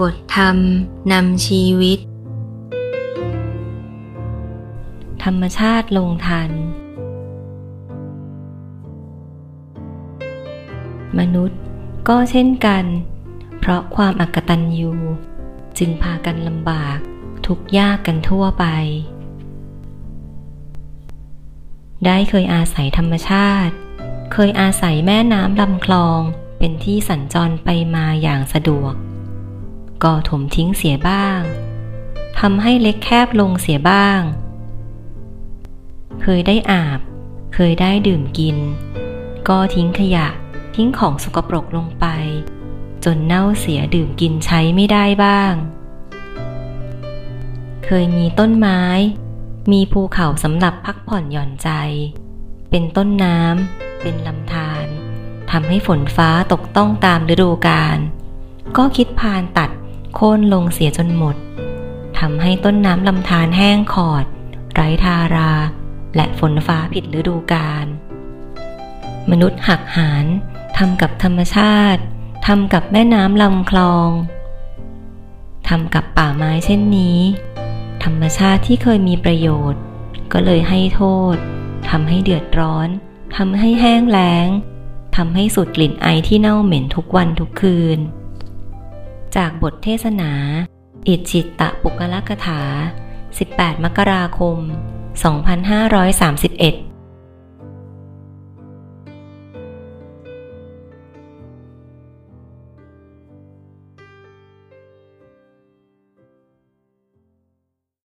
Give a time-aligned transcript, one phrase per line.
[0.00, 0.56] บทธรรม
[1.12, 1.98] นำชีวิต
[5.24, 6.50] ธรรมชาติลงทัน
[11.18, 11.60] มนุษย์
[12.08, 12.84] ก็เช่นกัน
[13.60, 14.92] เพราะความอักตันยู
[15.78, 16.98] จึงพากันลำบาก
[17.46, 18.64] ทุกยากกันทั่วไป
[22.04, 23.74] ได้เคยอาศัยธรรมชาติ
[24.32, 26.20] เคยอาศัยแม่น้ำลำคลอง
[26.58, 28.94] เป็นที่สัญจรไปมาอย่างสะดวก
[30.02, 31.40] ก็ถมทิ้งเสียบ้าง
[32.40, 34.20] ทำให้เล็กแคบลงเสียบ้าง
[36.22, 37.00] เคยได้อาบ
[37.54, 38.56] เคยได้ดื่มกิน
[39.48, 40.28] ก็ทิ้งขยะ
[40.76, 42.06] ทิ้งของสกปรกลงไป
[43.04, 45.54] จนเน่าเสียดื่มกินใช้ไม่ได้บ้าง
[47.84, 48.82] เคยมีต้นไม้
[49.72, 51.70] มีภูเขาสำหรับพักผ่อนหย่อนใจ
[52.70, 54.86] เป็นต้นน้ำเป็นลำธาร
[55.50, 57.98] ทำให้ฝนฟ้าตกต้องตามฤดูกาล
[58.76, 59.70] ก็คิดพานตัด
[60.14, 61.36] โค่นลงเสียจนหมด
[62.18, 64.24] ทำให้ต้นน้ำลำธารแห้งขอด
[64.74, 65.52] ไร้ทารา
[66.16, 67.86] และฝนฟ้าผิดฤดูกาล
[69.30, 70.24] มนุษย์หักหาน
[70.78, 72.02] ทำกับธรรมชาติ
[72.46, 74.10] ทำกับแม่น้ำลำคลอง
[75.68, 77.20] ทำกับป่าไม้เช่นนี้
[78.04, 79.80] ธรรมชาติที่เคยมีประโยชน์
[80.32, 81.02] ก็เลยให้โท
[81.34, 81.36] ษ
[81.90, 82.88] ทำให้เดือดร้อน
[83.36, 84.48] ทำให้แห้งแล้ง
[85.16, 87.98] ทำให้สุดกลิ่นไอที่เน่าเหม็นทุกวันทุกคืน
[89.36, 90.32] จากบทเทศนา
[91.06, 92.62] อิจิตตะปุกละกถา
[93.22, 94.58] 18 มกราคม
[95.58, 96.93] 2531